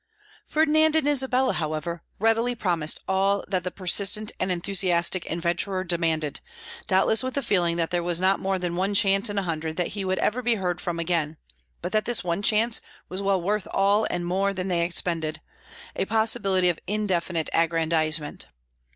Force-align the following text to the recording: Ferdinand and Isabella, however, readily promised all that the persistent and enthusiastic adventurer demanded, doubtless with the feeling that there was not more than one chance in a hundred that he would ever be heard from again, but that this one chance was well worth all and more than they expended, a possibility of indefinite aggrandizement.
Ferdinand 0.47 0.95
and 0.95 1.07
Isabella, 1.07 1.53
however, 1.53 2.01
readily 2.17 2.55
promised 2.55 3.01
all 3.07 3.45
that 3.47 3.63
the 3.63 3.69
persistent 3.69 4.31
and 4.39 4.51
enthusiastic 4.51 5.29
adventurer 5.29 5.83
demanded, 5.83 6.39
doubtless 6.87 7.21
with 7.21 7.35
the 7.35 7.43
feeling 7.43 7.77
that 7.77 7.91
there 7.91 8.01
was 8.01 8.19
not 8.19 8.39
more 8.39 8.57
than 8.57 8.75
one 8.75 8.95
chance 8.95 9.29
in 9.29 9.37
a 9.37 9.43
hundred 9.43 9.75
that 9.77 9.89
he 9.89 10.03
would 10.03 10.17
ever 10.17 10.41
be 10.41 10.55
heard 10.55 10.81
from 10.81 10.97
again, 10.97 11.37
but 11.83 11.91
that 11.91 12.05
this 12.05 12.23
one 12.23 12.41
chance 12.41 12.81
was 13.09 13.21
well 13.21 13.39
worth 13.43 13.67
all 13.71 14.07
and 14.09 14.25
more 14.25 14.53
than 14.55 14.69
they 14.69 14.81
expended, 14.83 15.39
a 15.95 16.05
possibility 16.05 16.67
of 16.67 16.79
indefinite 16.87 17.47
aggrandizement. 17.53 18.47